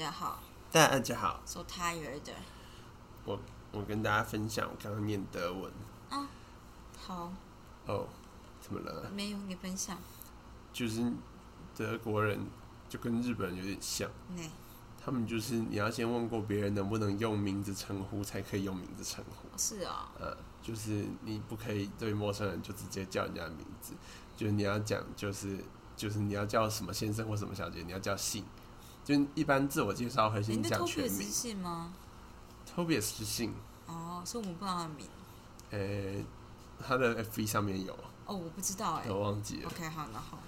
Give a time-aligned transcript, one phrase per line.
[0.00, 0.42] 家好。
[0.72, 2.22] 大家好，，so tired。
[3.26, 3.38] 我
[3.70, 5.70] 我跟大家分享我刚刚念德文。
[6.08, 6.26] 啊
[6.96, 7.30] 好，
[7.84, 8.08] 哦，
[8.62, 9.10] 怎么了？
[9.10, 9.98] 没有你分享，
[10.72, 11.12] 就是
[11.76, 12.40] 德国人
[12.88, 14.42] 就跟日本人有点像，呢，
[15.04, 19.48] 他们就是你要先问过别人能不能用名字称呼，才可以用名字称呼。
[19.58, 23.92] 是啊、呃，就是你不可以对陌生人就直接叫人家的名字，
[24.34, 25.62] 就是你要讲就是
[25.94, 28.42] 就是你要叫什么先生或什么小姐，你要叫姓。
[29.04, 31.92] 就一般自我介绍会先的讲全 Tobias 名是信吗
[32.74, 33.52] ？，Tobias 是姓，
[33.86, 35.06] 哦，所以我们不知道他的名。
[35.70, 36.24] 呃、
[36.84, 37.92] 他的 FB 上面有，
[38.26, 39.68] 哦，我不知道哎、我忘记了。
[39.68, 40.38] OK，好，然后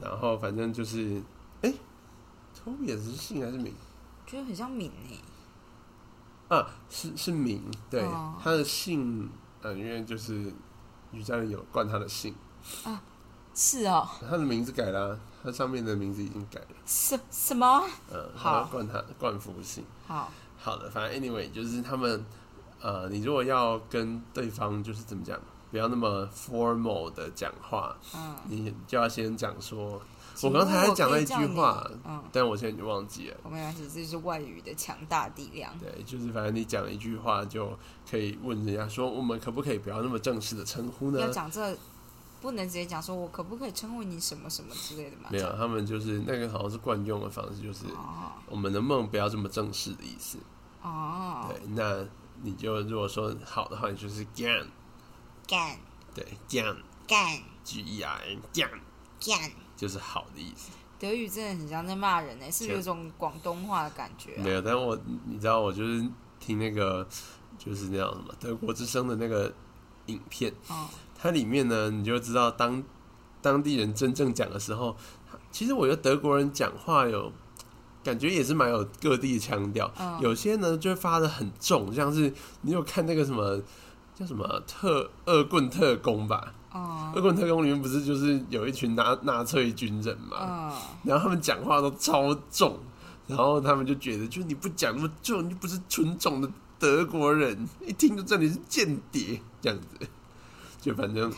[0.00, 1.22] 然后反正就是，
[1.62, 3.74] 哎、t o b i a s 是姓还是名？
[4.26, 5.22] 觉得很像名呢、
[6.48, 9.30] 啊，是是名，对，哦他的姓，
[9.60, 10.52] 呃，因为就是
[11.12, 12.34] 于家人有冠他的姓，
[13.54, 17.84] 是哦，他的名字改了、他上面的名字已经改了，什什么？
[18.12, 19.84] 嗯，好冠他冠夫姓。
[20.06, 22.24] 好，好的，反正 anyway 就是他们，
[22.82, 25.38] 呃，你如果要跟对方就是怎么讲，
[25.70, 30.02] 不要那么 formal 的讲话，嗯，你就要先讲说，
[30.42, 33.36] 我刚才还讲了一句话，嗯，但我现在已经忘记了。
[33.44, 35.72] 我没关系，这就是外语的强大力量。
[35.78, 37.70] 对，就是反正你讲一句话就
[38.10, 41.28] 可以问人家说，我们可不可以不要那么正式的称呼呢要？
[41.28, 41.76] 讲这，
[42.44, 45.30] 不能直接讲说我可不可以称呼你什么什么之类的嘛？
[45.30, 50.36] 没有，他们就是那个好像是惯用的方式，就是哦我们能不能不要这么正式的意思？
[50.82, 52.06] 哦，对，那
[52.42, 54.66] 你就如果说好的话，你就是 gan，
[55.48, 55.78] 干
[56.14, 56.76] 对，gan
[57.08, 58.68] 干 g e r n gan
[59.26, 59.50] 干。
[59.74, 60.70] 就是好的意思。
[60.98, 64.42] 德语真的很像在骂人呢、是有种广东话的感觉、啊。
[64.44, 66.06] 没有，但我你知道，我就是
[66.38, 67.06] 听那个
[67.58, 69.52] 就是那样什么德国之声的那个
[70.06, 72.82] 影片，哦，它里面呢，你就知道当
[73.40, 74.96] 当地人真正讲的时候，
[75.50, 77.32] 其实我觉得德国人讲话有
[78.02, 83.60] 感觉也是蛮有各地的腔调，嗯有些呢就会发的很重，像是你有看那个什么
[84.14, 86.52] 叫什么特恶棍特工吧？
[86.72, 90.72] 哦，恶棍特工里面不是就是有一群纳纳粹军人嘛，嗯，
[91.04, 92.78] 然后他们讲话都超重，
[93.26, 100.06] 然后他们就觉得，就是你不讲那么重，你就不是纯种的德国人，一听就知道你是间谍，这样子。
[100.84, 101.32] 就反正，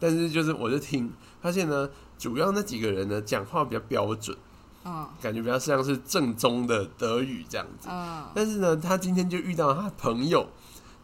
[0.00, 1.12] 但是就是我就听
[1.42, 1.86] 发现呢，
[2.18, 4.34] 主要那几个人呢讲话比较标准，
[4.82, 7.86] 嗯，感觉比较像是正宗的德语这样子。
[7.90, 10.48] 嗯，但是呢，他今天就遇到他朋友，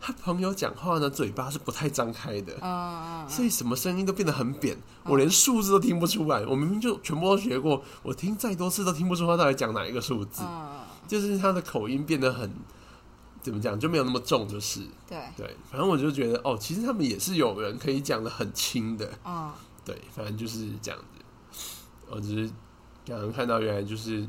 [0.00, 2.54] 他朋友讲话呢嘴巴是不太张开的。
[2.62, 6.46] 嗯，所以什么声音都变得很扁，我连数字都听不出来。
[6.46, 10.42] 我明明就全部都学过，我听再多次都听不出他到底讲哪一个数字。
[10.42, 12.50] 嗯，就是他的口音变得很
[13.44, 15.54] 怎么讲，就没有那么重，就是对，对。
[15.70, 19.52] 反正我就觉得哦，其实他们也是有人可以讲的很轻的，嗯，
[19.84, 21.68] 对，反正就是这样子。
[22.08, 22.52] 我只是
[23.04, 24.26] 刚刚看到，原来就是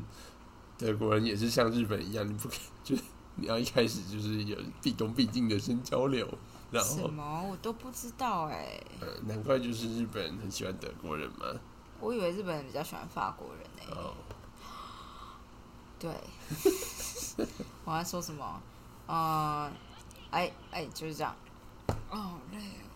[0.76, 2.46] 德国人也是像日本一样，你不
[2.84, 3.02] 就是
[3.36, 6.28] 你要一开始就是有毕恭毕敬的先交流，
[6.70, 11.46] 然后什后么我都不知道哎、呃，难怪就是日本人很喜欢德国人嘛。
[12.00, 14.12] 我以为日本人比较喜欢法国人呢、哦，
[15.98, 16.10] 对，
[17.86, 18.60] 我要说什么？
[19.06, 19.70] 呃，
[20.30, 21.34] 哎哎，就是这样。
[22.10, 22.86] 哦，好累哦。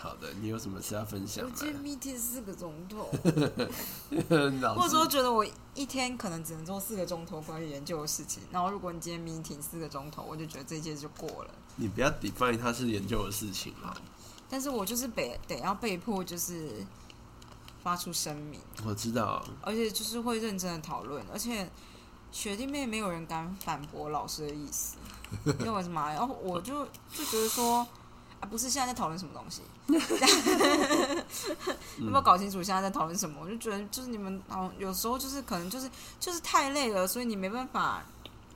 [0.00, 1.50] 好的，你有什么事要分享吗？
[1.52, 3.10] 我今天 meeting 四个钟头，
[4.60, 8.42] 老或者师说觉得我一天可能只能做四个钟头关于研究的事情。
[8.52, 11.50] 然后如果你今天 meeting 四个钟头，我就觉得这一届就过了。
[11.74, 13.96] 你不要 define 它是研究的事情啊。
[14.48, 16.86] 但是我就是被得要被迫就是
[17.82, 21.68] 发出声明，我知道，而且就是会认真的讨论，而且
[22.30, 24.96] 学弟妹没有人敢反驳老师的意思，
[25.44, 27.86] 因为我是妈，然后我就就觉得说。
[28.40, 29.62] 啊，不是现在在讨论什么东西，
[31.98, 33.36] 有没有搞清楚现在在讨论什么？
[33.42, 35.90] 我就觉得就是你们哦，有时候就是可能就是
[36.20, 38.00] 就是太累了，所以你没办法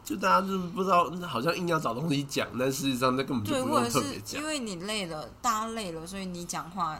[0.04, 4.46] 就大家就是不知道，好像硬要找东西讲，但事实上那根本就对，不或者是用特别讲因。
[4.46, 6.96] 为你累了，大家累了，所以你讲话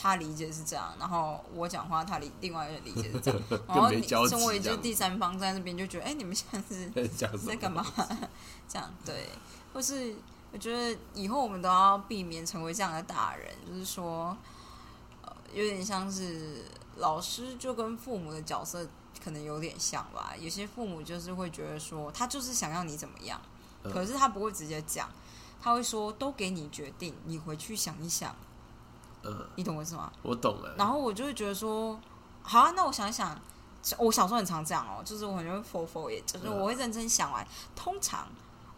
[0.00, 6.88] 他理解是这样，然后我讲话他理另外一个理解是这样， 然后你身为这样就第三方在那边就觉得，哎、你们现在是
[7.38, 7.84] 在干嘛？
[8.68, 9.28] 这样对，
[9.72, 10.14] 或是
[10.52, 14.36] 我觉得以后我们都要避免成为这样的大人，就是说，
[15.22, 16.64] 呃，有点像是
[16.96, 18.86] 老师就跟父母的角色
[19.22, 20.32] 可能有点像吧。
[20.38, 23.40] 有些父母就是会觉得说，他就是想要你怎么样，
[23.82, 25.10] 嗯可是他不会直接讲，
[25.60, 28.34] 他会说都给你决定，你回去想一想，
[29.22, 30.12] 嗯，你懂我意思吗？
[30.22, 30.74] 我懂了。
[30.76, 31.98] 然后我就会觉得说，
[32.42, 33.38] 好啊，那我想一想，
[33.98, 38.28] 我小时候很常这样哦，就是我很容易否否也，就是我会认真想完，通常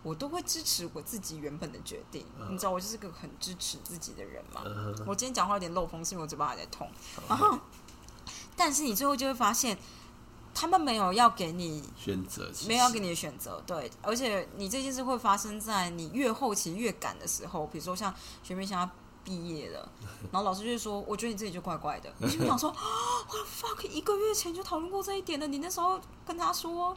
[0.03, 2.25] 我都会支持我自己原本的决定。
[2.39, 4.63] 嗯你知道，我就是个很支持自己的人嘛。
[4.65, 6.91] 嗯我今天讲话有点漏风，是因为我嘴巴还在痛。
[7.29, 7.59] 然后，
[8.57, 9.77] 但是你最后就会发现，
[10.55, 18.13] 他们没有要给你选择没有要给你的选择，对，而且你这件事会发生在你越后期越赶的时候，比如说像
[18.43, 18.89] 学妹现在
[19.25, 19.89] 毕业了，
[20.33, 26.97] 然后老师就说，我觉得你自己就怪怪的，你就想说， 我 fuck，一个月前就讨论过这一点了，你那时候跟他说，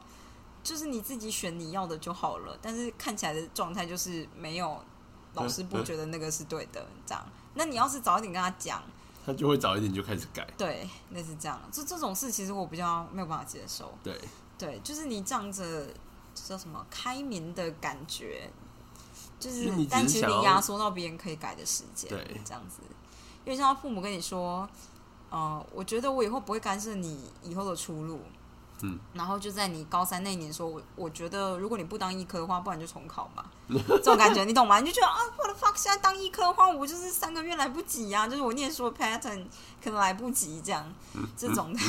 [0.64, 4.84] 就是你自己选你要的就好了，但是看起来的状态就是没有，
[5.34, 7.26] 老师不觉得那个是对的，这样，
[7.56, 8.82] 那你要是早一点跟他讲。
[9.26, 10.46] 他就会早一点就开始改。
[10.58, 13.98] 对，那是这样，这这种事其实我比较没有办法接受。
[14.04, 14.20] 对，
[14.58, 15.88] 对，就是你仗着
[16.36, 18.52] 叫什么开明的感觉，
[19.40, 22.82] 就是但其实你压缩到别人可以改的时间，对这样子。
[23.46, 24.68] 因为像父母跟你说，
[25.30, 28.22] 呃，我觉得我以后不会干涉你以后的出路，
[28.86, 33.46] 嗯，然后就在你高三那一年说，我我觉得如果你不当医科的话，不然就重考嘛，
[33.88, 34.82] 这种感觉你懂吗？
[34.82, 39.46] 你就觉得啊，我的 fuck，现在当医科的话，我就是三个月来不及呀、就是我念书的 pattern
[39.82, 40.94] 可能来不及这样，
[41.38, 41.80] 这种的，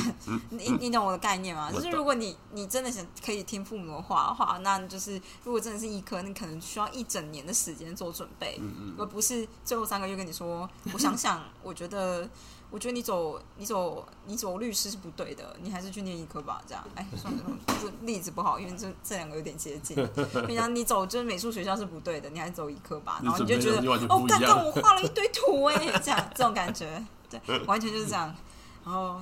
[0.51, 1.69] 你你懂我的概念吗？
[1.69, 8.57] 就是如果你你真的想可以听父母的话的话，那就是如果真的是医科，你可能需要一整年的时间做准备，
[8.97, 12.29] 而不是最后三个月跟你说，我想想，我觉得。
[12.75, 16.61] 我觉得你走你走你走律师是不对的，你还是去念医科吧。
[16.67, 17.43] 这样，哎，算了，
[17.81, 19.95] 这例子不好，因为这这两个有点接近。
[20.45, 23.21] 平常你走就是美术学校是不对的，你还是走医科吧。
[23.23, 23.77] 然后你就觉得
[24.09, 28.35] 哦，刚刚我画了一堆图哎，这样这种感觉，对，完全就是这样。
[28.83, 29.21] 然后，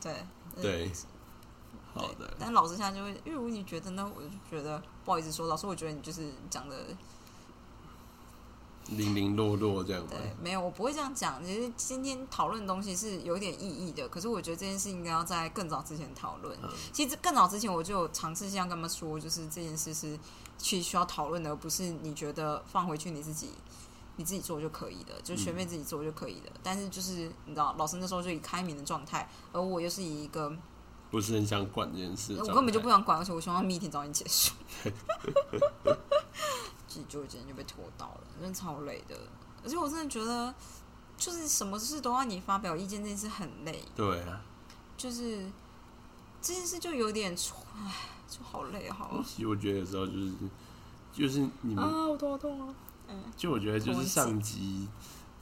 [0.00, 0.14] 对
[0.54, 0.90] 对，对
[1.92, 6.86] 好的，但老师现在就会，因为如果你觉得呢，我就觉得不好意思说，老师，我觉得你就是讲的
[8.90, 10.08] 零零落落这样吗？
[10.10, 11.44] 对，没有，我不会这样讲。
[11.44, 16.56] 其实今天讨论的东西是有点意义的，可是我觉得这件事应该要在更早之前讨论。
[16.62, 20.18] 嗯其实更早之前我就有尝试这样跟他们说，就是这件事是
[20.58, 23.50] 去需要讨论的，而不是你觉得放回去你自己
[24.16, 26.50] 你自己做就可以的，就是学妹自己做就可以的。
[26.62, 30.50] 但是就是你知道，老师那时候就以开明的状态，而我又是以一个
[31.10, 34.54] 不是很想管这件事我根本就不想管，而且我希望 meeting 早点结束。
[36.96, 39.14] 自己就今天就被拖到了，真的超累的。
[39.62, 40.54] 而且我真的觉得，
[41.18, 43.84] 就是什么事都要你发表意见，这件事很累。
[43.94, 44.40] 对啊。
[44.96, 45.44] 就是
[46.40, 47.36] 这件事就有点，
[47.74, 47.92] 唉，
[48.26, 49.22] 就好累好。
[49.22, 50.32] 其实我觉得有时候就是
[51.12, 52.74] 就是你们，啊，我头好痛啊！
[53.08, 54.88] 嗯就我觉得就是上级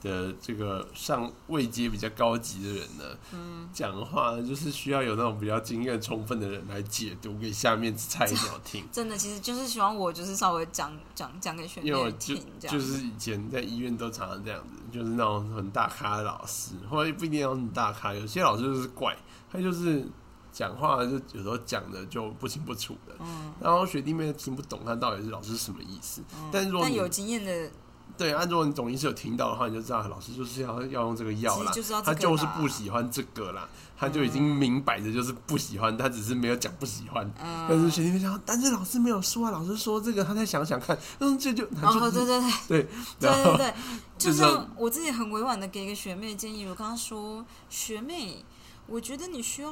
[0.05, 8.85] 的这个上位阶比较高级的人呢，嗯，讲话就是需要有那种比较经验充分的人来解读给下面菜鸟听。
[8.93, 19.17] 真的，其实就是希望我就是稍微讲讲讲给学因为我就妹听，这样就是以前在医院都常常这样子，就是那种很大咖的老师，或者不一定要很大咖，有些老师就是怪，
[19.51, 20.07] 他就是
[20.53, 26.23] 讲话就有时候讲的就不清不楚的，嗯，然后学弟妹听不懂他到底是老师什么意思。
[26.53, 27.71] 但是如果你但有经验的，
[28.17, 37.29] 对，按如果你总医师有听到的话，你就知道老师就是要要用这个药啦其实，就是要这他就是不喜欢这个啦，他就已经明摆着就是不喜欢，他只是没有讲不喜欢。
[37.43, 42.51] 嗯，但是学弟妹想，但是老师没有说啊，老师说这个，他再想想看，嗯，这就他哦，就对对对。
[42.69, 42.89] 对，
[43.19, 43.75] 对对 对，
[44.17, 48.45] 就就是像我自己很委婉的给一个学妹建议，我跟她说：“学妹，
[48.87, 49.71] 我觉得你需要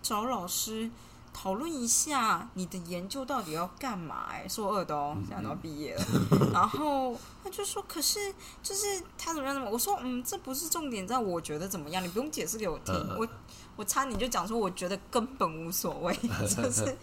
[0.00, 0.90] 找老师
[1.32, 6.04] 讨论一下你的研究到底要干嘛、哎，硕二的哦，现在都要毕业了。
[6.52, 12.94] 然后她就说：“可是就是他怎么样怎么？”我说：“嗯，这不是重点，在我觉得怎么样，你不用解释给我听。
[12.94, 13.28] 嗯我
[13.74, 16.94] 我差你就讲说，我觉得根本无所谓， 就是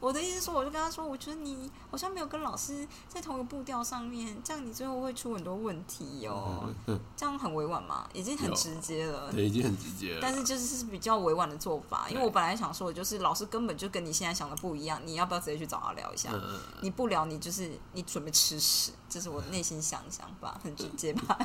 [0.00, 6.72] 我的意思说，我就跟他说，我觉得你好像没有跟老师在同一个步调上面，这样你最后会出很多问题哦。
[7.14, 9.30] 这样很委婉嘛，已经很直接了。
[9.30, 10.20] 对，已经很直接了。
[10.22, 16.30] 但是就是是比较委婉的做法，因为我本来想说的就是老师根本就跟你现在想的不一样，你要不要直接去找他聊一下？
[16.32, 21.38] 嗯，你不聊，你就是你准备吃屎，这是我内心想想吧，很直接吧？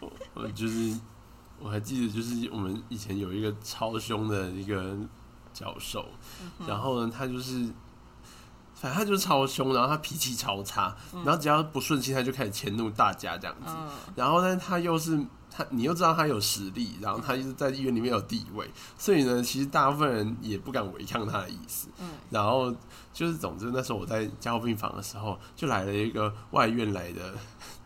[0.00, 0.10] 我
[0.42, 0.98] 我就是
[1.58, 4.96] 我还记得，就是我们以前有一个超凶的一个
[5.52, 6.06] 教授，
[6.58, 7.68] 嗯然后呢，他就是。
[8.74, 13.72] 反正他就是超凶，然后他脾气超差，然后只要不顺心，他就开始迁怒大家这样子。
[13.72, 18.68] 嗯然后呢，他又是他，你又知道他有实力，然后他又是在医院里面有地位，
[18.98, 21.86] 所以呢，其实大部分人也不敢违抗他的意思。
[22.00, 22.74] 嗯，然后
[23.12, 27.32] 就是，总之那时候我在加护病房的时候，就来了一个外院来的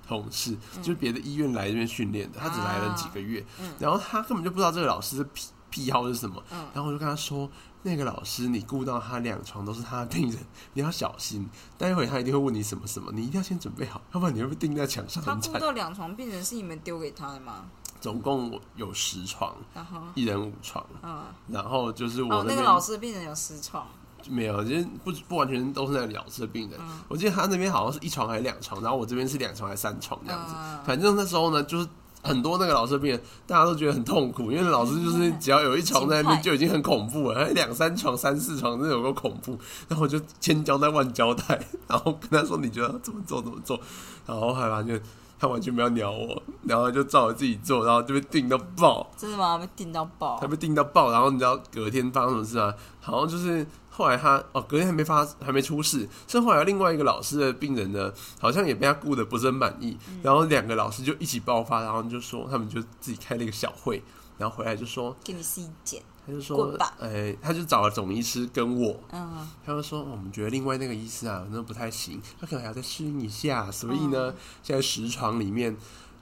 [0.07, 7.51] 同事，就是别的医院来这边训练的，他只来了几个月，嗯然后他根本就不知道这个老师的癖癖好是什么，嗯然后我就跟他说。
[7.83, 10.41] 那个老师，你顾到他两床都是他的病人，
[10.73, 11.49] 你要小心。
[11.79, 15.37] 待会他一定会问你什么什么，你一定要先准备好，要不然你会被钉在墙上他。
[15.37, 17.67] 顾到两床病人是你们丢给他的吗？
[18.01, 23.87] 总共有十床，然后，一人五床，嗯，然后就是我哦，那、个老师的病人有十床，
[24.31, 26.79] 没有，就是不不完全都是那个老师的病人。
[26.81, 30.55] 嗯我记得他那边好像是一床还是两床，然后我这边是两床还是三床这样子。
[30.57, 31.89] 嗯反正那时候呢，就是
[32.23, 39.57] 很多那个老师的病人，大家都觉得很痛苦，因为老师就是只要有一床在那边就已经很恐怖了，还两三床、三四床，真的有个恐怖。
[39.89, 43.79] 然后我就千交代万交代，然后跟他说你觉得怎么做怎么做，
[44.27, 45.01] 然后后来发现
[45.39, 49.07] 他完全没有鸟我，然后就照着自己做，然后就被定到爆。
[49.17, 49.59] 真的吗？
[49.59, 50.49] 被定到爆他？
[50.49, 52.75] 被定到爆，然后你知道隔天发生什么事啊？
[53.01, 53.65] 好像就是
[53.97, 64.03] 后来他哦，隔天还没发还没出事，是后来另外一个老师的病人呢，好像也被他顾得不是很满意，然后两个老师就一起爆发，然后就说他们就自己开了一个小会，
[64.37, 66.03] 然后回来就说给你试一检。
[66.27, 75.77] 他就说哎，他就找了总医师跟我，嗯，他就说、哦我们觉得另外那个医师啊，那不太行，他可能还要再适应一下，所以呢，现在十床里面，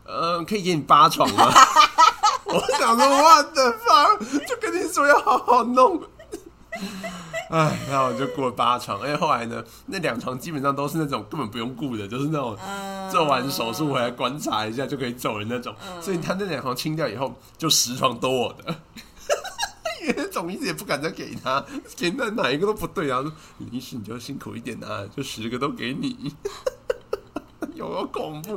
[0.05, 1.51] 呃，可以给你八床吗？
[2.45, 4.15] 我想说，我的妈，
[4.47, 6.03] 就跟你说要好好弄。
[7.51, 15.75] 哎，然后我就过了八床，而且后来呢，那两床基本上都是那种根本不用顾的，就是那种嗯做完手术回来观察一下就可以走人那种。
[16.01, 18.75] 所以他那两床清掉以后，就十床都我的。
[20.09, 21.65] 因为总医师也不敢再给他，
[21.97, 23.23] 给那哪一个都不对啊。
[23.71, 26.35] 医师你就辛苦一点啊，就十个都给你，
[27.75, 28.57] 有多恐怖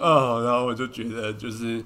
[0.00, 1.84] 啊、 然后我就觉得就是。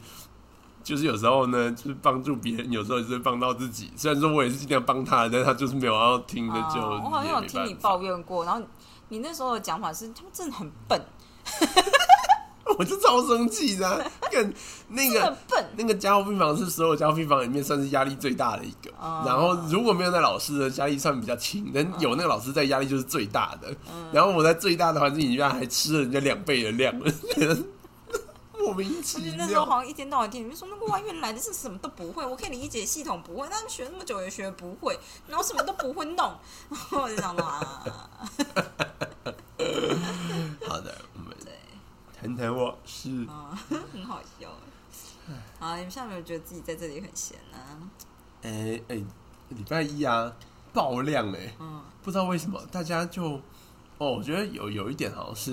[0.82, 3.90] 就是有时候呢，就是帮助别人，有时候也是帮到自己。
[3.96, 8.60] 虽然说我也是尽量帮他，但是他就是没有要听的，就、哦我好像有听你抱怨过，然后
[9.08, 11.00] 你那时候的讲法是他们真的很笨，
[12.78, 14.00] 我就超生气的、啊。
[14.30, 14.54] 跟
[14.88, 15.66] 那个很笨。
[15.76, 18.90] 那个加护病房是所有加护病房里面算是压力最大的一个。
[18.98, 23.70] 哦然后如果没有那老师的压力算比较轻，但有那个老师在压力就是最大的。
[23.92, 26.94] 嗯然后我在最大的环境里面还吃了人家两倍的量，
[28.72, 29.80] 莫名其而且那时候好。
[29.82, 36.16] 像一天到晚听你们说那个外院来的是什么都不会，我可以理解系统不会，他们学那么久也学不会，然后什么都不会弄，
[36.68, 37.60] 然后我就想到啊，
[40.66, 41.52] 好的，我们对，
[42.18, 43.58] 谈谈我是啊，
[43.92, 44.48] 很好笑。
[45.58, 47.58] 好，你们现在有没有觉得自己在这里很闲呢、
[48.42, 48.96] 哎哎
[49.50, 50.32] 礼拜一啊
[50.72, 53.40] 爆量哎、嗯不知道为什么大家就
[53.98, 55.52] 哦，我觉得有有一点好像是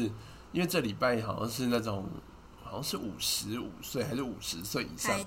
[0.52, 2.04] 因为这礼拜好像是那种
[2.70, 5.18] 好像是五十五岁还是五十岁以上。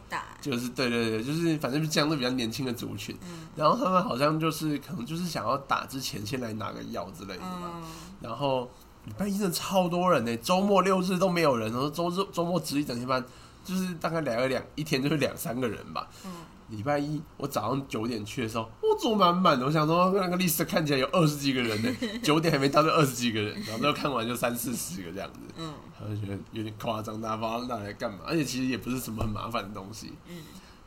[0.41, 3.49] 就是对对对，就是反正是相对比较年轻的族群，嗯。
[3.57, 7.83] 然后他们好像就是可能就是想要打之前先来拿个药之类的嘛，嗯，
[8.21, 8.71] 然后
[9.05, 13.25] 礼拜一真的超多人呢，周末六日都没有人，然后周日周末值一整天班，
[13.65, 16.09] 就是大概来了两一天就是两三个人吧。
[16.25, 16.31] 嗯
[16.73, 21.91] 礼拜一我早上九点去的时候，我坐满满的，我想说那个 list 看起来有二十几个人呢，
[22.23, 30.37] 九点还没到就二十几个人，然后最后看完就三四十个这样子，嗯他就觉得有点夸张，大家不知道拿来干嘛，而且其实也不是什么很麻烦的东西，嗯，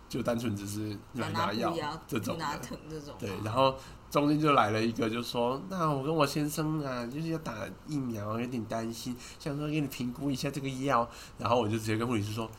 [0.10, 1.74] 就单纯只是来拿拿药，
[2.08, 2.56] 这种的拿。
[2.58, 3.75] 疼这种，对，然后
[4.10, 7.54] 中间就来了一个，就说：“那我跟我先生啊，就是要打
[7.88, 12.50] 疫苗，有点担心，想说给你评估一下这个药。”然后我就直接跟护理师说：“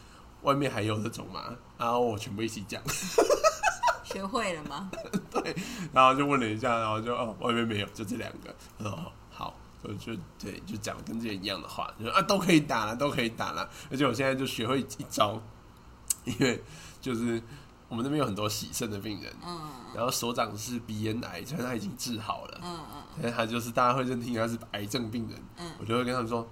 [0.47, 1.43] 外面还有这种吗？”
[1.77, 2.81] 然后我全部一起讲，
[4.05, 4.91] 学会了吗？
[5.31, 5.55] 对
[5.93, 8.55] 然后就问了一下，然后就哦，外面没有，就这两个。
[8.79, 13.69] 我说哦，好，我就对，就讲跟之前一样的话，就说啊都可以打了，都可以打了。
[13.91, 15.41] 而且我现在就学会一招，
[16.25, 16.63] 因为
[17.01, 17.43] 就是
[17.89, 19.61] 我们那边有很多喜肾的病人，嗯
[19.95, 22.61] 然后所长是鼻咽癌，虽然他已经治好了。
[22.63, 26.47] 嗯嗯但是他就是大家会认定他是癌症病人，嗯我就会跟他们说，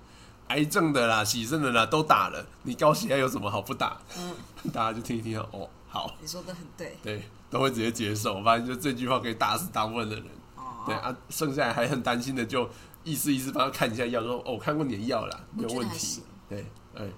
[0.49, 3.97] 癌症的啦、洗肾的啦都打了，你高血压有什么好不打？
[4.19, 4.35] 嗯，
[4.73, 8.35] 大家就听一听，哦，好，你说的很对对，都会直接接受。
[8.35, 10.85] 我发现就这句话可以打死大部分的人，哦。
[10.87, 12.69] 对啊，剩下来还很担心的就
[13.05, 16.23] 意思意思帮他看一下药，说哦，我看过你的药啦，没有问题。
[16.49, 17.09] 对，哎，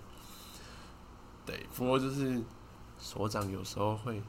[1.45, 2.41] 对，不过就是
[2.99, 4.23] 所长有时候会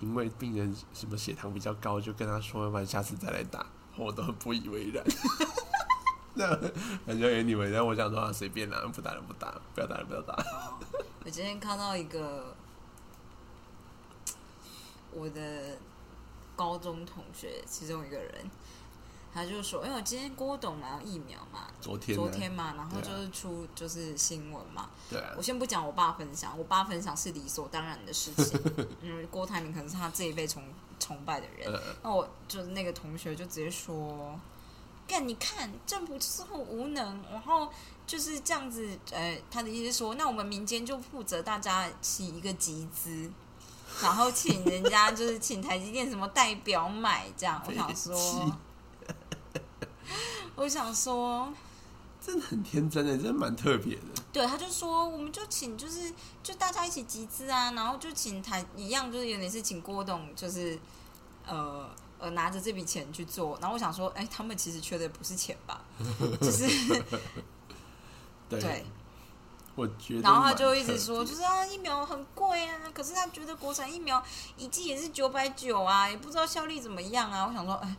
[0.00, 3.66] 因为病人什么血糖比较高，就跟他说，要不然下次再来打，
[3.96, 5.04] 我都很不以为然。
[6.34, 6.46] 那
[7.06, 10.34] 反正 anyway，但我想说啊，随便啦，不打就不打，不要打了不要打。
[10.34, 10.78] 哦
[11.24, 12.54] 我今天看到一个
[15.12, 15.76] 我的
[16.54, 18.32] 高中同学，其中一个人，
[19.34, 24.88] 他就说：“因为我今天郭董拿疫苗嘛，昨天昨天嘛，然后就是出就是新闻嘛。
[25.10, 28.60] 对啊我，先不讲我爸分享，我爸分享是理所当然的事情。
[29.02, 30.62] 嗯，郭台铭可能是他这一辈崇
[30.98, 31.70] 崇拜的人。
[31.72, 34.38] 呃，那我就是那个同学就直接说
[35.08, 37.68] ：“干，你看政府就是很无能，然后
[38.06, 38.86] 就是这样子。
[39.10, 43.30] 呃，他的意思是说，那我们民间就负责大家起一个集资，
[44.02, 47.60] 然后请人家 就是请台积电什么代表买这样。
[47.66, 48.52] 我想说，
[50.56, 51.50] 我想说，
[52.20, 54.02] 真的很天真的，真的蛮特别的。
[54.30, 56.12] 对，他就说我们就请就是
[56.42, 60.78] 就大家一起集资啊，然后就请台一样，就是有点是请郭董，就是
[61.46, 61.88] 呃。”
[62.18, 65.80] 呃，拿着这笔钱去做，然后我想说，哎，他们其实缺的不是钱吧？
[66.40, 66.66] 就是
[68.48, 68.84] 对，对，
[69.74, 74.22] 我觉得，然后他就一直说，就是啊，疫苗很贵啊，可是他觉得国产疫苗
[74.56, 77.46] 一剂也是九百九啊，也不知道效力怎么样啊。
[77.46, 77.96] 我想说，哎，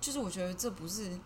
[0.00, 1.18] 就是我觉得这不是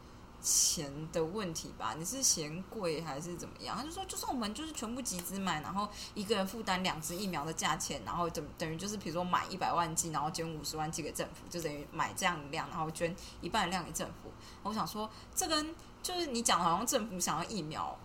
[0.42, 1.94] 钱的问题吧？
[1.98, 3.76] 你是嫌贵还是怎么样？
[3.76, 14.30] 他就说，就算我们就是全部集资买，然后一个人负担两支疫苗的价钱，然后等等于就是比如说买一百万剂，然后捐五十万剂给政府，就等于买这样的量，然后捐一半的量给政府。
[14.62, 17.96] 我想说，这跟就是你讲的好像政府想要疫苗。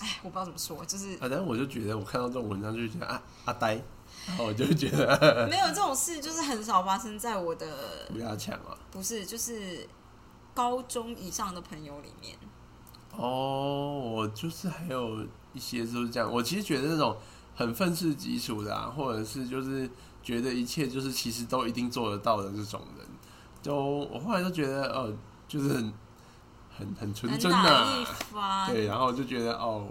[0.00, 3.80] 哎，我不知道怎么说，就是反正我就觉得，我看到这种文章就觉得啊，阿呆，
[4.26, 9.88] 然后我就觉得没有这种事，就是很少发生在我的不要抢啊，不是，就是
[10.54, 12.36] 高中以上的朋友里面。
[13.16, 17.16] 哦，我就是还有一些就是这样，我其实觉得那种
[17.54, 19.90] 很愤世嫉俗的，啊，或者是就是
[20.22, 23.06] 觉得一切就是其实都一定做得到的这种人，
[23.60, 25.12] 就我后来就觉得，呃，
[25.48, 25.92] 就是很。
[26.76, 28.04] 很很纯真呐，
[28.66, 29.86] 对，然后就觉得哦，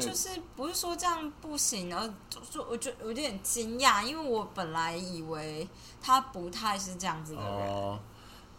[0.00, 2.08] 就是不是说这样不行，然后
[2.50, 5.68] 就我就有点惊讶，因为我本来以为
[6.00, 7.68] 他不太是这样子的人。
[7.68, 8.00] 哦，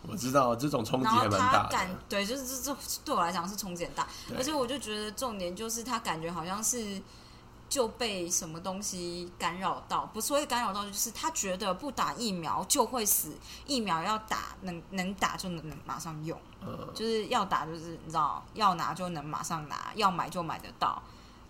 [0.08, 4.08] 我知道这种冲击还蛮大的，对，就是这这对我来讲是冲击很大，
[4.38, 7.02] 而且我就觉得重点就是他感觉好像是。
[7.68, 13.36] 就被什么东西干扰到，不是会干扰到，就是他觉得不打疫苗就会死，
[13.66, 16.40] 疫苗要打能能打就能能马上用，
[16.94, 21.02] 就是要打就是你知道要拿就能马上拿，要买就买得到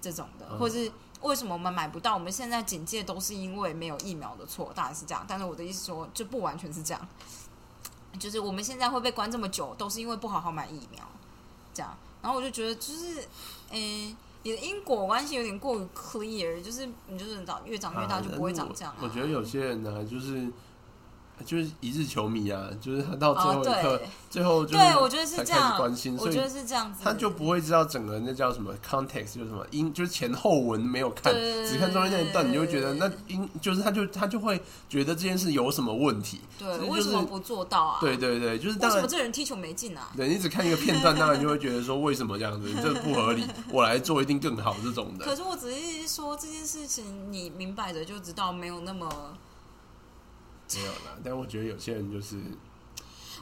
[0.02, 0.90] 这种的，或是
[1.22, 2.14] 为什么我们买不到？
[2.14, 5.24] 我们现在警戒都是因为没有疫苗的错，当然是这样。
[5.28, 7.08] 但是我的意思说，就不完全是这样，
[8.18, 11.04] 就是我们现在会被关这么久，都是因为不好好买疫苗，
[11.74, 11.98] 这样。
[12.22, 13.28] 然后我就觉得，就是
[13.70, 14.16] 诶。
[14.48, 18.96] 你的因果关系有点过于 clear，就是你就是长越长越大就不会长这样。
[19.02, 20.48] 我觉得有些人呢，就是。
[21.44, 37.98] 就是一日球迷啊，就是他到最后一刻，最后就对我觉得是这样，关心，我觉得是这样子，他就不会知道整个那叫什么 context，就是什么因，就是前后文没有看，只看中间那一段，你就会觉得那因就是他就他就会觉得这件事有什么问题，对，为什么不做到啊？
[38.00, 40.10] 对对对，就是为什么这人踢球没劲啊？
[40.16, 45.26] 对你只看一个片段，当然就会觉得说为什么这样子， 这不合理，我来做一定更好这种的。
[45.26, 49.10] 可是我只是说这件事情，你明摆着就知道没有那么。
[50.74, 52.42] 没有啦，但我觉得有些人就是，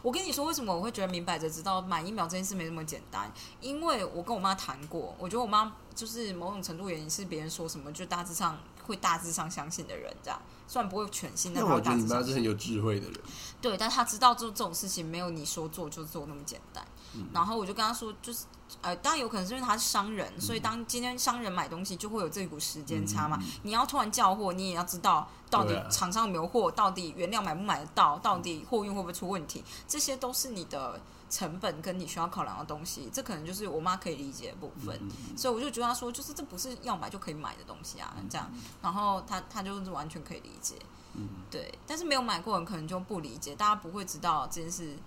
[0.01, 3.31] 我跟你说，为什么我会觉得明摆着知道买疫苗这件事没那么简单？
[3.61, 13.19] 因为我跟我妈谈过，我觉得我妈就是某种程度原因是别人说什么就大致上会大致上相信的人，这样虽然不会全信，但我觉得你妈是很有智慧的人。
[13.61, 16.85] 对，但她知道做这种事情没有你说做就做那么简单。
[17.33, 18.45] 然后我就跟他说，就是
[18.81, 23.39] 呃，当然有可能是因为他是商人，所以当今天商人买东西就会有这股时间差嘛。
[23.63, 30.99] 你要突然叫货，你也要知道到底厂商有没有货，到底原料买不买得到，到底货运会不会出问题，这些都是你的
[31.29, 33.09] 成本跟你需要考量的东西。
[33.13, 34.99] 这可能就是我妈可以理解的部分。
[35.37, 38.51] 所以我就觉得他说，就是这不是要买就可以买的东西啊，这样。
[38.81, 40.75] 然后他他就是完全可以理解，
[41.13, 41.77] 嗯，对。
[41.85, 44.97] 但是没有买过人可能就不理解，大家不会知道这件事。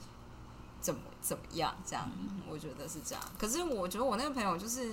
[0.81, 1.75] 怎么怎么样？
[1.87, 2.11] 这样，
[2.49, 3.25] 我觉得是这样。
[3.39, 4.93] 可是我觉得我那个朋友就是，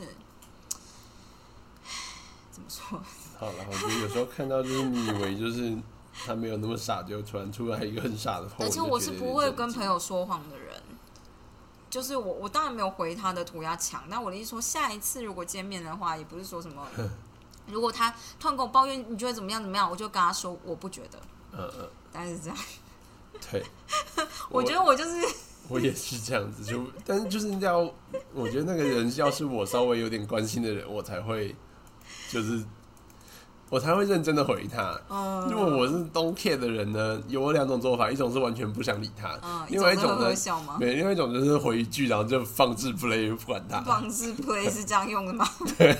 [2.51, 2.99] 怎么说？
[3.39, 5.77] 好了，我觉得有时候看到就是你以为就是
[6.25, 8.49] 他没有那么傻，就突然出来一个很傻的。
[8.59, 10.81] 而且我是不会跟朋友说谎的人。
[11.89, 14.03] 就是我，我当然没有回他的涂鸦墙。
[14.07, 16.87] 那我的意思说，下一次如果见面的话，也不是说什么，
[17.69, 19.61] 如果他突然跟我抱怨，你觉得怎么样？
[19.61, 19.87] 怎么样？
[19.87, 21.19] 我就跟他说，我不觉得。
[21.51, 21.87] 嗯嗯。
[22.11, 22.57] 但是这样。
[23.51, 23.63] 对。
[24.49, 25.27] 我觉得我就是。
[25.69, 27.79] 我也是这样子，就但是就是要，
[28.33, 31.55] 我觉得那个人要是我稍微有点关心的人，我才会
[32.29, 32.63] 就是
[33.73, 34.95] 我才会认真的回他。
[35.49, 40.31] 如果我是 don't care 的人呢，有两种做法，一种是完全不想理他，嗯另外一种呢，
[40.79, 43.81] 没，另外一种就是回一句，然后就放置 play 不管他。
[43.81, 45.49] 放置 play 是这样用的吗？
[45.75, 45.91] 对，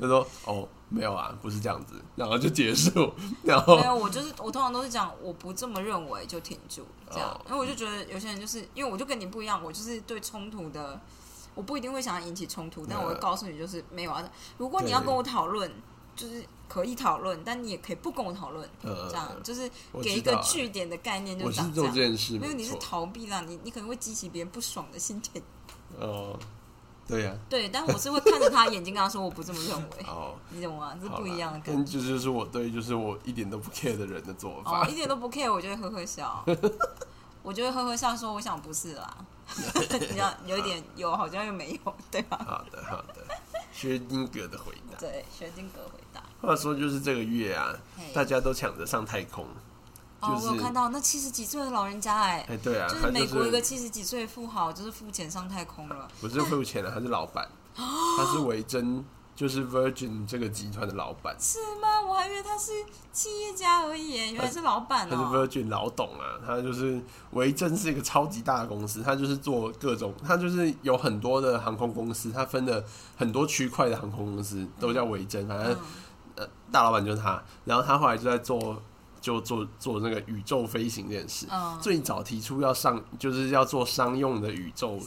[0.00, 0.66] 他说哦。
[0.94, 3.10] 没有啊，不是这样子，然后就结束。
[3.42, 11.00] 然后没有，我就是我通常都是讲我不这么认为就停住这样，因为我就觉得有些人就是因为我就跟你不一样，我就是对冲突的，
[11.54, 14.22] 我不一定会想要引起冲突，但我会告诉你就是没有啊。
[14.58, 15.72] 如果你要跟我讨论，
[16.14, 19.70] 就是可以讨论，但你也可以不跟我讨论，这样就是
[20.02, 25.42] 给一个据点的概念，就是做这件事，没有你是逃避啦，你你可能会激起别人不爽的心情。
[25.98, 26.38] 哦。
[27.04, 29.88] 对呀，对，但我是会看着他眼睛跟他说，我不这么认为。
[30.06, 30.96] 哦，你懂吗？
[31.02, 31.98] 是不一样的感觉。
[31.98, 34.82] 这就是我对，就是我一点都不 care 的人的做法。
[34.82, 36.42] 哦，一点都不 care，我就会呵呵笑。
[37.42, 39.16] 我就会呵呵笑说，我想不是啦。
[40.12, 42.38] 你要有一点有，好像又没有，对吧？
[42.46, 43.16] 好的，好的。
[43.72, 44.96] 薛定谔的回答。
[44.98, 46.01] 对，薛定谔回答。
[46.42, 47.74] 话说，就是这个月啊，
[48.12, 49.46] 大家都抢着上太空。
[50.20, 56.08] 哦，我有看到那七十几岁的老人家，哎，哎，对啊，就是美国一个七十几岁富豪，就是付钱上太空了。
[56.20, 61.88] 不是付钱了，他是老板，他是维珍就是 Virgin 这个集团的老板，是吗？
[62.06, 62.70] 我还以为他是
[63.12, 67.00] 企业家而已耶，原来是老板他是哦、Virgin 老董啊，他就是
[67.32, 72.84] 维珍是一个超级大的公司，他就是做各种，他就是有很多的航空公司，他分了
[73.16, 75.78] 很多区块的航空公司都叫维珍，反正、嗯
[76.36, 78.80] 呃大老板就是他，然后他后来就在做
[79.20, 84.98] 就做做那个宇宙飞行这件事，嗯，最早提出要上就是要做商用的宇宙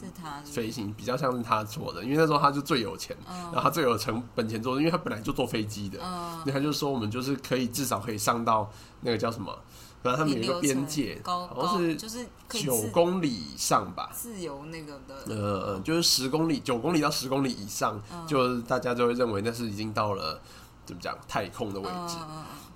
[0.45, 9.53] 飞行，比较像是他做的，因为那时候他就最有钱，嗯然后他最有成本钱做的，因为他本来就坐飞机的，嗯那他就说我们就是可以至少可以上到那个叫什么，
[10.01, 14.09] 然后他们有一个边界，高好像是就是九公里以上吧。
[14.13, 20.39] 自由那个的，呃，呃就是十公里，九公里到十公里以上，嗯就是大家就会认为那是已经到了
[20.85, 22.17] 怎么讲太空的位置。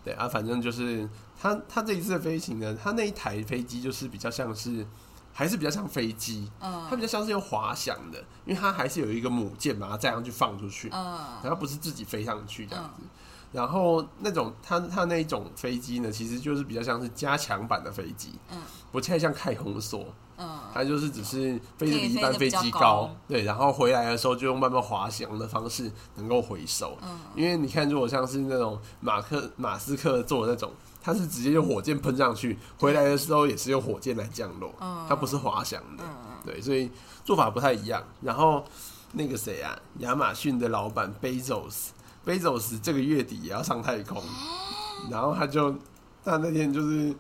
[0.04, 1.08] 对啊，反正就是
[1.40, 4.86] 他他这一次的飞行呢，他那一台飞机就是比较像是，
[5.34, 6.88] 还是比较像飞机，嗯。
[6.90, 11.20] 它比较像是用滑翔的，因为它还是有一个母舰把它载上去放出去，嗯。
[11.44, 13.04] 然后不是自己飞上去这样嗯。
[13.04, 13.10] 子。
[13.52, 18.58] 然后那种它它那一种飞机呢，其实就是比较像是加强版的飞机，嗯。
[18.92, 20.04] 不太像太空梭，
[20.38, 20.60] 嗯。
[20.74, 26.98] 它就是只是飞得比一般飞机高对，然后回来的时候就用慢慢滑翔的方式能够回收。
[27.02, 27.20] 嗯。
[27.36, 35.06] 因为你看，如果像是那种马克马斯克做的那种，它是直接用火箭喷上去，回来的时候也是用火箭来降落，嗯。
[35.08, 36.16] 它不是滑翔的，嗯。
[36.46, 36.90] 对，所以
[37.24, 38.04] 做法不太一样。
[38.22, 38.64] 然后
[39.14, 41.14] 那个谁啊，亚马逊的老板
[42.30, 44.22] Bezos，Bezos 这个月底也要上太空，
[45.10, 45.74] 然后他就
[46.24, 47.14] 他那天就是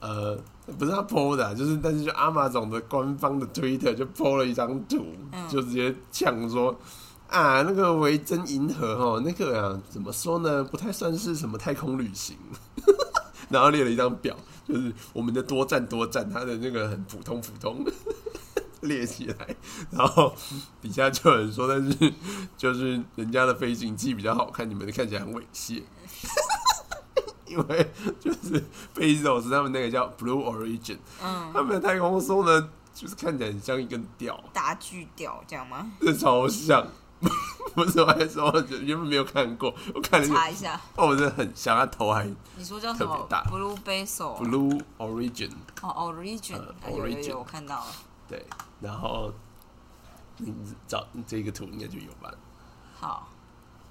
[0.00, 0.36] 呃，
[0.78, 6.76] 不是他 PO 的啊、就是但是就阿玛总的官方的 Twitter 就 PO 了一张图，嗯就直接呛说。
[7.28, 10.64] 啊，那个维珍银河哦，那个啊，怎么说呢？
[10.64, 12.34] 不太算是什么太空旅行。
[13.50, 14.34] 然后列了一张表，
[14.66, 17.84] 就是我们的多站多站，它的那个很普通普通
[18.80, 19.56] 列起来，
[19.90, 20.34] 然后
[20.80, 22.12] 底下就有人说，但是
[22.56, 25.82] 就是人家的飞行器比较好看，你们的看起来很猥亵。
[27.46, 28.62] 因为就是
[28.94, 35.90] Bezos 他们那个叫 Blue Origin，嗯，他们的太空梭呢，就是看起来很像一根吊，大巨吊这样吗？
[36.00, 36.86] 这 超像。
[37.74, 42.24] 不是，我还说我原本没有看过，我看了查一下，哦，真的很像，他头还
[42.56, 45.50] 你说叫什么？Blue Basil 啊 Blue Origin，
[45.82, 47.86] 哦，Origin，呃啊有有 Origin 有，我看到了。
[48.28, 48.44] 对，
[48.80, 49.32] 然后
[50.36, 50.54] 你
[50.86, 52.32] 找这个图应该就有吧？
[53.00, 53.28] 好，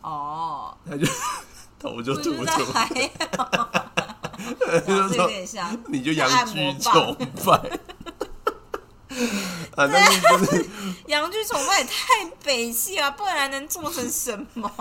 [0.01, 1.05] 哦，他就
[1.79, 3.07] 头就我觉得突出，还有，
[4.85, 5.77] 就这说有点像。
[5.87, 7.79] 你就洋按剧摩棒崇 拜。
[9.75, 10.65] 啊，但是就是，
[11.07, 14.71] 洋剧崇拜也太北气了，不然能做成什么？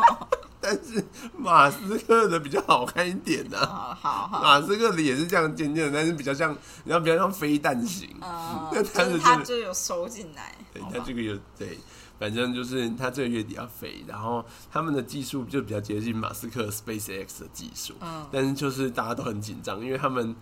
[0.60, 1.04] 但是
[1.36, 8.08] 马斯克的比较好看一点 呐、好好好，马斯克的也是这样尖尖的，但是比较像，然后比较像飞弹型。
[8.20, 11.78] 嗯，那他的就是他就有收进来，对他这个有对，
[12.18, 18.26] 反正就是他这个月底要飞，然后他们的技术就比较接近马斯克 SpaceX 的技术，嗯。
[18.32, 20.34] 但是就是大家都很紧张，因为他们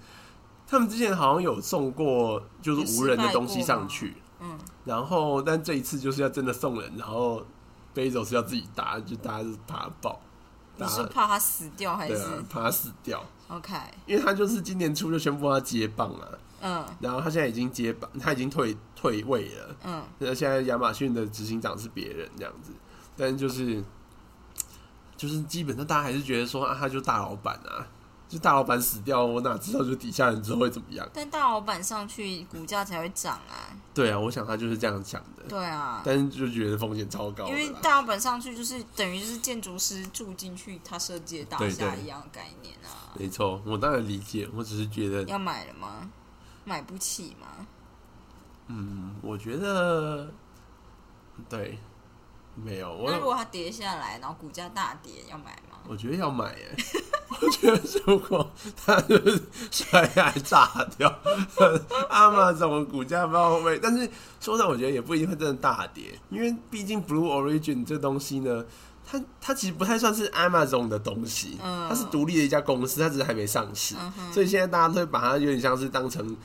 [0.75, 7.41] 他们之前好像有送过就是无人的东西上去，嗯，然后但这一次就是要真的送人，然后
[7.95, 10.21] Bezos 要自己搭，就大家就是怕他爆，
[10.77, 12.15] 你是怕他死掉还是？
[12.15, 13.73] 对啊，怕他死掉，OK？
[14.05, 16.85] 因为他就是今年初就宣布他接棒了，嗯。
[16.99, 19.77] 然后他现在已经接棒，他已经退退位了。
[19.85, 22.73] 嗯，那现在亚马逊的执行长是别人这样子，
[23.17, 23.85] 但是就是
[25.17, 27.87] 就是基本上大家还是觉得说啊，他就是大老板啊，
[28.29, 31.09] 就大老板死掉，我哪知道就底下人之后会怎么样？
[31.13, 37.69] 但大老板上去股价才会涨啊，对啊，我想他就是这样想的，对啊，但是就觉得风险超高因为。
[37.83, 43.13] 大老板上去就是等于就是建筑师住进去他设计的大厦一样的概念啊。
[43.19, 46.11] 没错，我当然理解，我只是觉得，要买了吗？
[46.65, 47.67] 买不起吗？
[48.69, 50.33] 嗯，我觉得
[51.49, 51.79] 对，
[52.57, 55.74] 没有我那如果它跌下来，然后股价大跌，要买吗？
[55.87, 56.77] 我觉得要买耶，
[57.41, 58.51] 我觉得如果
[58.85, 60.67] 它就是摔下来炸
[60.97, 61.15] 掉，
[62.09, 64.09] 阿玛总的股价不知道会不会，但是
[64.41, 68.65] 说实在，我觉得也不一定会真的大跌，因为毕竟 Blue Origin 这东西呢，
[69.05, 71.87] 它它其实不太算是 Amazon 的东西，嗯。
[71.89, 76.37] 它是独立的一家公司，它只是还没上市，嗯所以现在大家都会把它有点像是当成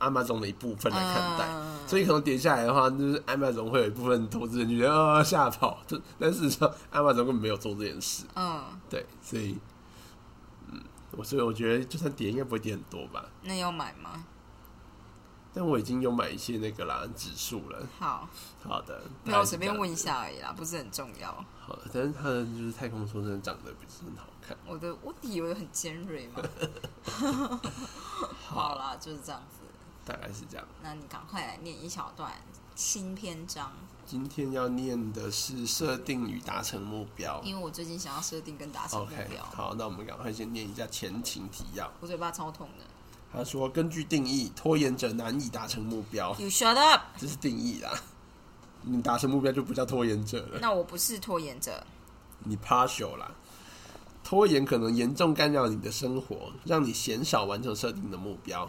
[0.00, 1.48] Amazon 的一部分来看待。
[1.90, 8.24] 嗯所以可能跌下来的话，就是 Amazon 会有一部分投资人就觉得啊吓跑，就 但事实上 Amazon 根本没有做这件事。
[8.36, 9.58] 嗯，对，所以，
[10.70, 10.80] 嗯，
[11.12, 13.24] 我所以我觉得就算跌，应该不会跌很多吧。
[13.42, 14.24] 那要买吗？
[15.52, 17.84] 但我已经有买一些那个啦指数了。
[17.98, 18.28] 好，
[18.62, 19.96] 好的，没大概是这样有随便问一。
[19.96, 21.44] 下而已啦，不是很重要。
[21.60, 24.56] 好的，但是它的就是太空梭真的长得不是很好看。
[24.64, 26.40] 我的我底有很尖锐嘛。
[28.46, 29.59] 好啦，就是这样子。
[30.12, 30.66] 大概是这样。
[30.82, 32.32] 那你赶快来念一小段
[32.74, 33.70] 新篇章，
[34.06, 37.40] 今天要念的是设定与达成目标。
[37.44, 41.90] 因为我最近想要设定跟达成目标，好，那我们赶快先念一下前情提要。
[42.00, 42.84] 我嘴巴超痛的。
[43.32, 47.02] 他说，根据定义，拖延者难以达成目标，You shut up！
[47.16, 47.92] 这是定义啦。
[48.82, 51.86] 你达成目标就不叫拖延者了，那我不是拖延者，
[52.40, 53.30] 你 partial 啦。
[54.30, 58.64] 拖延可能严重干扰你的生活，让你鲜少完成设定的目标，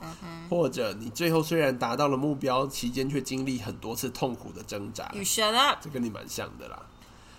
[0.49, 5.11] 或者你最后虽然达到了目标，期间却经历很多次痛苦的挣扎。
[5.13, 5.77] You shut up！
[5.79, 6.87] 这跟你蛮像的啦。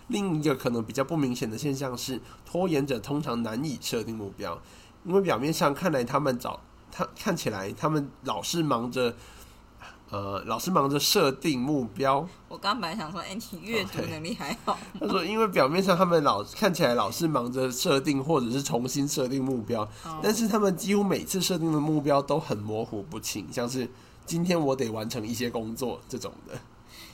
[0.06, 4.56] 另一个可能比较不明显的现象是，拖延者通常难以设定目标，
[5.04, 6.60] 因为表面上看来他们早，
[6.92, 9.16] 他看起来他们老是忙着，
[10.12, 12.28] 呃，老是忙着设定目标。
[12.46, 14.78] 我刚本来想说，哎、你阅读能力还好。
[15.00, 23.88] 他说，因为表面上他们老看起来老是忙着设定或者是重新设定目标，哦但是他们几乎每次设定的目标都很模糊不清，像是
[24.26, 26.60] 今天我得完成一些工作这种的。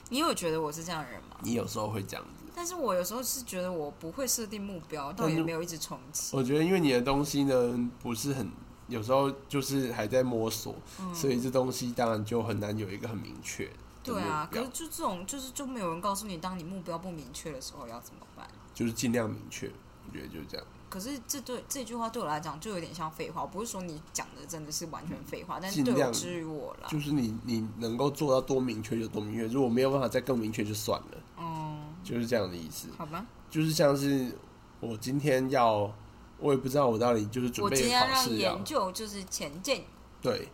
[0.09, 1.37] 你有觉得我是这样的人吗？
[1.43, 2.47] 你有时候会这样子。
[2.53, 6.37] 但是我有时候是觉得我不会设定目标，倒也没有一直重启。
[6.37, 8.51] 我觉得因为你的东西呢不是很，
[8.89, 10.75] 有时候就是还在摸索，
[11.15, 13.71] 所以这东西当然就很难有一个很明确
[14.03, 18.47] 对啊，可是就这种，就是就没有人告诉你，当你目标不明确的时候要怎么办。
[18.73, 19.71] 就是尽量明确。
[20.07, 20.67] 我觉得就是这样。
[20.89, 32.89] 可是这对这句话对我来讲就有点像废话，不是说你讲的真的是完全废话，但是对我至于我啦，就是你你能够做到多明确就多明确，如果没有办法再更明确就算了，嗯，就是这样的意思。
[32.97, 33.27] 好吧。
[33.51, 34.33] 就是像是
[34.81, 35.93] 我今天要，
[36.39, 39.85] 我也不知道我到底就是准备考试要研究就是前进
[40.23, 40.49] 对，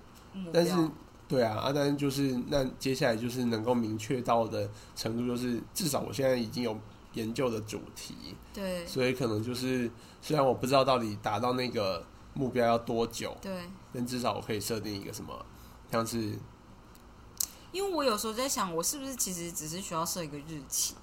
[0.52, 0.72] 但是
[1.28, 6.78] 对啊啊，但是就是那接下来就是能够明确到的程度，就是至少我现在已经有
[7.14, 8.14] 研究的主题，
[8.52, 8.86] 对。
[8.86, 13.52] 所以可能就是虽然我不知道到底达到那个目标要多久，对，
[13.92, 15.46] 但至少我可以设定一个什么，
[15.90, 16.38] 像是
[17.72, 20.94] 因为我有时候在想，我是不是其实只是需要设一个日期，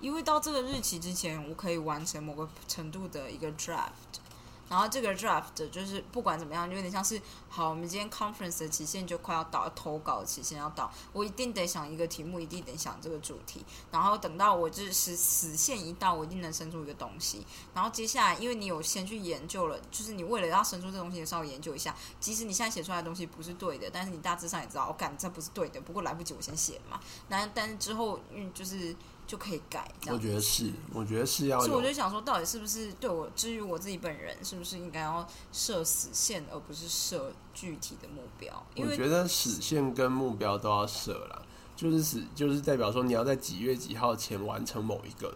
[0.00, 4.20] 因为到这个日期之前，我可以完成某个程度的一个 draft。
[4.68, 13.64] 然后这个 draft 就是不管怎么样，就有点像是好，我们今天 conference 的期限就快要到，投稿期限要到，我一定得想一个题目，一定得想这个主题。
[13.90, 17.44] 然后等到我就是死线一到，我一定能生出一个东西。
[17.74, 21.92] 然后接下来，因为你有先去研究了，就是你为了要生出这东西，你稍微研究一下。
[22.20, 27.00] 即使你现在写出来的东西不是对的，但是你大致上也知道，我、哦、干这不是对的，不过来不及，我先写嘛。
[27.26, 28.94] 那但是之后，嗯，就是
[29.30, 29.88] 就可以改。
[30.08, 38.66] 我觉得是，我觉得是要所以我就想说，到底是不是对我，至于我自己本人，是不是应该要设死线，而不是设具体的目标？
[38.74, 41.40] 因为我觉得死线跟目标都要设啦，
[41.76, 45.32] 就是死就是代表说你要在几月几号前完成某一个。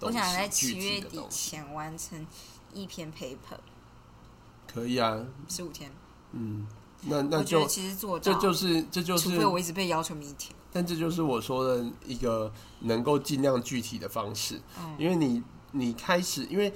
[0.00, 2.26] 我想在七月底前完成
[2.74, 3.56] 一篇 paper，
[4.70, 5.90] 可以啊，十五天。
[6.32, 6.68] 嗯，
[7.04, 10.50] 那那就其实做到，这就是这就是除非我一直被要求 meeting。
[10.72, 16.72] 但这就是我说的一个能够尽量具体的方式，嗯因为你你开始，因为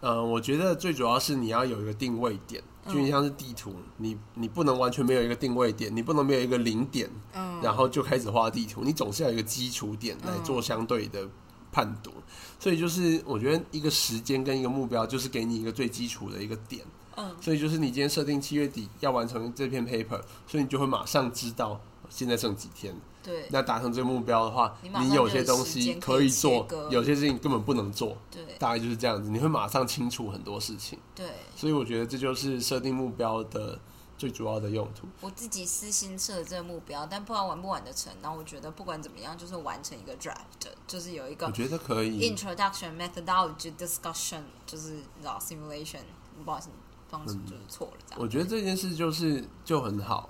[0.00, 11.26] 呃，我觉得最主要是你要有一个定位点，嗯就你像是地图，你你不能完全没有一个定位点，你不能没有一个零点，嗯，然后就开始画地图，你总是要有一个基础点来做相对的
[11.72, 12.12] 判读，
[12.60, 16.84] 所以就是我觉得一个时间跟一个目标，就是给你一个最基础的一个点。
[17.16, 22.94] 嗯，所以就是你今天设定七月底要完成这篇 paper，所以你就会马上知道现在剩几天。
[23.24, 29.30] 对那达成这个目标的话，你你有些东西可可以做，有些事情根本不能做，对大概就是这样子。
[29.30, 33.80] 你会马上清楚很多事情，对，所以我觉得这就是设定目标的
[34.18, 35.08] 最主要的用途。
[35.22, 38.12] 我自己私心设的这个目标，但不知道完不完得成。
[38.22, 46.02] 然后我觉得不管怎么样，就是完成一个 draft，就是有一个我觉得可以，introduction methodology discussion，就是你知道 simulation，
[46.44, 46.68] 不好意思，
[47.08, 48.20] 方式就是错了这样。
[48.20, 50.28] 我觉得这件事就是就很好。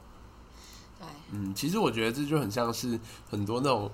[1.04, 3.90] 对，嗯，其实我觉得这就很像是很多那种，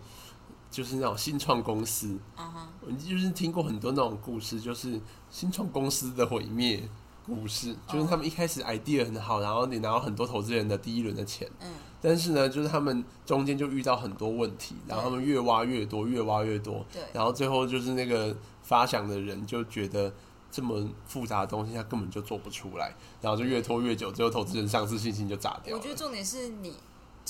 [0.71, 6.89] 就是那种新创公司，嗯哼，我就是听过很多那种故事，就是新创公司的毁灭
[7.27, 17.03] 故事，就是他们一开始 idea 很好，然后你拿到很多投资人的第一轮的钱，嗯，但是呢，就是他们中间就遇到很多问题，然后他们越挖越多，越挖越多，对。
[17.13, 20.13] 然后最后就是那个发想的人就觉得
[20.51, 25.79] 这么复杂的东西他根本就做不出来，然后就越拖越久，最后投资人上市信心就炸掉了。
[25.79, 26.75] 我觉得重点是你，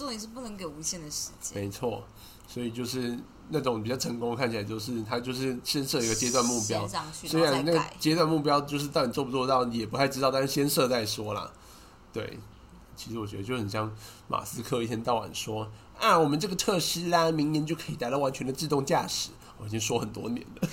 [0.00, 1.62] 重点是不能给无限的时间。
[1.62, 2.02] 没错，
[2.48, 3.18] 所以就是
[3.50, 7.78] 那种比较成功，看起来就是他就是先设一个阶段目标虽然那。
[7.98, 11.52] 阶段目标就是到底做不做到你也不太知道，但是先设再说啦。
[12.14, 12.38] 对，
[12.96, 13.94] 其实我觉得就很像
[14.26, 20.68] 马斯克一天到晚说啊，我们这个特斯拉明年就可以达到完全的自动驾驶，我已经说很多年了，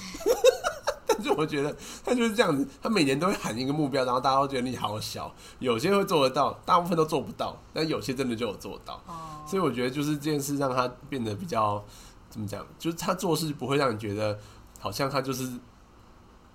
[1.17, 1.75] 但但是我觉得
[2.05, 9.01] 他就是这样子，他每年都会喊一个目标，然后大家都觉得你好小，有些会做得到，大部分都做不到，但有些真的就有做到。
[9.07, 11.83] 哦，所以我觉得就是这件事让他变得比较
[12.29, 14.37] 怎么讲，就是他做事不会让你觉得
[14.79, 15.51] 好像他就是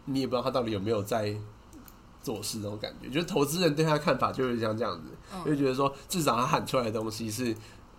[0.04, 1.34] 你也不知道他到底有没有在
[2.22, 3.08] 做事那种感觉。
[3.08, 7.54] 就是投资人对他的看法就是像这样子，嗯就觉得说至少他喊出来的东西是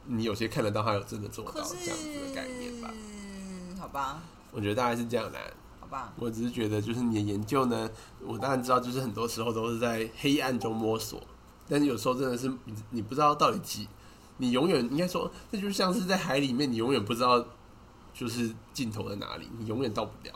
[0.06, 2.90] 你有些看得到，他有真的做到这样子的概念吧。
[2.94, 4.22] 嗯好吧，
[4.52, 5.38] 我觉得大概是这样的。
[5.38, 5.44] 好
[5.94, 7.88] 吧，我只是觉得，就是你的研究呢，
[8.20, 11.22] 我当然知道，就是很多时候都是在黑暗中摸索，
[11.70, 13.88] 但是有时候真的是你你不知道到底几，
[14.38, 17.46] 你永远应该说，那就像是在海里面，你永远不知道
[18.12, 20.34] 就是尽头在哪里，你永远到不了，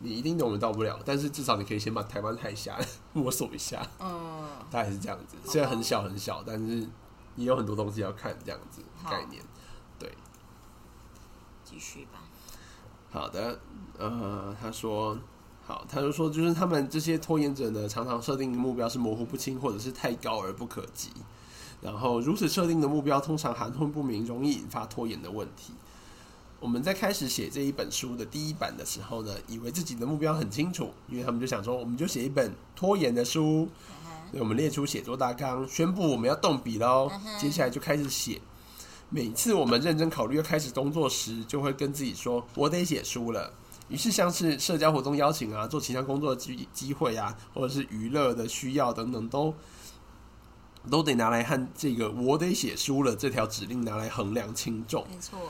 [0.00, 2.76] 你一定永远到不了，但是至少你可以先把台湾海峡
[3.12, 5.36] 摸索一下，嗯，大概是这样子。
[5.44, 6.80] 虽然很小很小，但是
[7.36, 9.40] 也有很多东西要看，这样子概念。
[10.00, 10.12] 对
[11.64, 12.24] 继续吧。
[13.10, 13.58] 好的，
[13.98, 15.18] 呃，他说，
[15.66, 21.10] 好，他就说，就是他们这些拖延者呢，常常设定的目标是模糊不清，或者是太高而不可及。
[21.82, 25.72] 然后，如此设定的目标通常含混不明，容易引发拖延的问题。
[26.60, 33.66] 我们在开始写这一本书的第一版的时候呢，以为自己的目标很清楚，因为他们就想说，我们就写一本拖延的书，
[34.30, 37.10] 所以我们列出写作大纲，宣布我们要动笔喽。
[37.40, 38.40] 接下来就开始写。
[39.10, 43.52] 每次我们认真考虑要开始工作时，就会跟自己说：“我得写书了。”
[43.90, 49.52] 于是，像是社交活动邀请啊，做其他工作的机机会啊，或者是娱乐的需要等等，都
[50.88, 55.04] 都得拿来和这个“我得写书了”这条指令拿来衡量轻重。
[55.10, 55.40] 没错，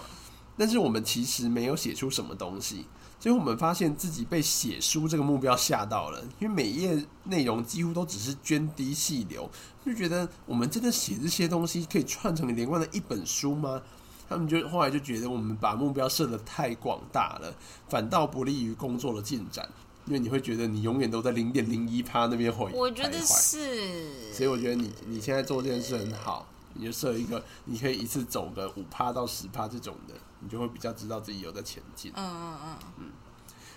[0.57, 2.87] 但是我们其实没有写出什么东西，
[3.21, 9.49] 最后我们发现自己被写书这个目标吓到了，因为每页内容几乎都只是涓滴细流，
[9.85, 13.83] 就觉得我们真的写这些东西可以串成连贯的一本书吗？
[14.27, 17.53] 他们就后来就觉得我们把目标设得太广大了，
[17.89, 19.69] 反倒不利于工作的进展，
[20.07, 32.13] 因为你会觉得你永远都在零点零一趴那边回，我觉得是，所以我觉得你你现在做这件事很好，你就设一个，你可以一次走个五趴到十趴这种的，你就会比较知道自己有在前进。
[32.15, 33.11] 嗯嗯嗯嗯，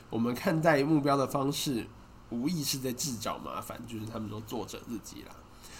[0.09, 1.87] 我们看待目标的方式，
[2.29, 5.31] 无疑是在自找麻烦，就是他们说作者自己啦。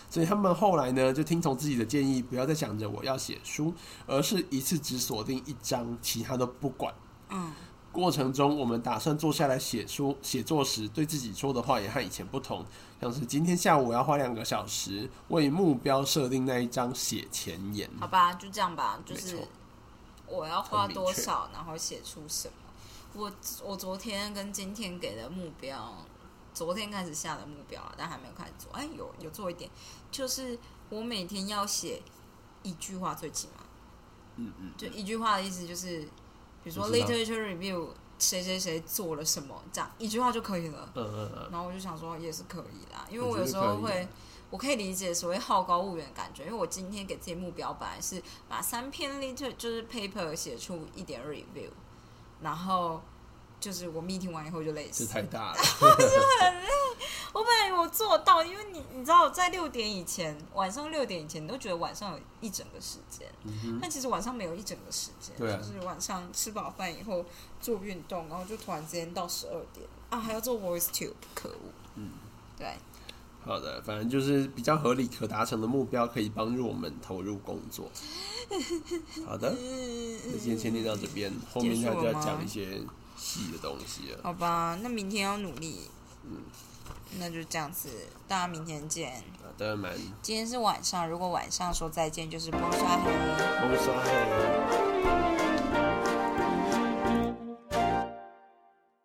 [0.10, 3.74] 所以他们后来呢，就听从自己的建议，不要再想着我要写书，
[4.06, 6.94] 而是一次只锁定一章，其他都不管。
[7.30, 7.52] 嗯，
[7.92, 12.64] 过程中，我们打算坐下来写书写作时，对自己说的话也和以前不同，
[13.04, 17.90] 像是今天下午我要花两个小时为目标设定那一张写前言。
[18.00, 19.46] 好吧，就这样吧，就是
[20.26, 22.54] 我要花多少，然后写出什么。
[23.14, 23.30] 我
[23.66, 25.94] 我昨天跟今天给的目标，
[26.54, 28.72] 昨天开始下的目标啊，但还没有开始做。
[28.72, 29.70] 哎，有有做一点，
[30.10, 30.58] 就是
[30.90, 32.02] 我每天要写
[32.62, 33.66] 一句话，最起码，
[34.38, 36.00] 嗯嗯，就一句话的意思就是，
[36.64, 37.90] 比如说 literature review
[38.24, 40.90] 谁谁谁做了什么，这样一句话就可以了。
[40.96, 44.08] 嗯嗯嗯，然后我就想说也是可以啦，因为我有时候会，
[44.50, 51.70] 我可以理解所谓好高骛远的感觉，因为我今天给自己目标本来是把三篇 liter 就是 paper 写出一点 review，
[52.42, 53.02] 然后
[53.60, 55.58] 就是我 meeting 完以后就累这死，太大了。
[57.34, 67.26] 我本来我做到，因为你你知道在六点以前，晚上六点以前，你都觉得晚上有一整个时间，嗯，但其实晚上没有一整个时间，啊就是晚上吃饱饭以后
[67.60, 72.12] 做运动，然后就突然之间到十二点啊，还要做 voice tube，可恶，嗯，
[72.58, 72.68] 对。
[73.46, 77.92] 好的，反正就是比较合理、可达成的目标，可以帮助我们投入工作。
[79.26, 82.80] 好的，那今天先念到这边，后面他就要讲一些
[83.18, 84.20] 细的东西了。
[84.24, 85.82] 好吧，那明天要努力。
[86.26, 86.38] 嗯，
[87.20, 87.90] 那就这样子，
[88.28, 89.14] 大家明天见。
[89.42, 93.12] 好的，蛮今天是晚上，如果晚上说再见，就是不刷黑。
[93.62, 95.43] 风刷黑。